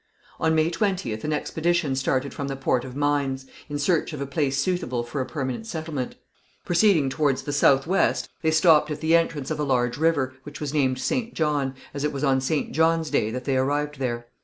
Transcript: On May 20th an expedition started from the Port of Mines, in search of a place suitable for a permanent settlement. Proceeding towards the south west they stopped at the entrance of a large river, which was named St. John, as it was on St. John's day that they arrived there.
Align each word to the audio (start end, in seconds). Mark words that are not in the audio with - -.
On 0.39 0.55
May 0.55 0.71
20th 0.71 1.23
an 1.23 1.31
expedition 1.31 1.95
started 1.95 2.33
from 2.33 2.47
the 2.47 2.55
Port 2.55 2.83
of 2.83 2.95
Mines, 2.95 3.45
in 3.69 3.77
search 3.77 4.13
of 4.13 4.19
a 4.19 4.25
place 4.25 4.57
suitable 4.57 5.03
for 5.03 5.21
a 5.21 5.27
permanent 5.27 5.67
settlement. 5.67 6.15
Proceeding 6.65 7.07
towards 7.07 7.43
the 7.43 7.53
south 7.53 7.85
west 7.85 8.27
they 8.41 8.49
stopped 8.49 8.89
at 8.89 8.99
the 8.99 9.15
entrance 9.15 9.51
of 9.51 9.59
a 9.59 9.63
large 9.63 9.97
river, 9.99 10.33
which 10.41 10.59
was 10.59 10.73
named 10.73 10.97
St. 10.97 11.35
John, 11.35 11.75
as 11.93 12.03
it 12.03 12.11
was 12.11 12.23
on 12.23 12.41
St. 12.41 12.71
John's 12.71 13.11
day 13.11 13.29
that 13.29 13.43
they 13.45 13.55
arrived 13.57 13.99
there. 13.99 14.25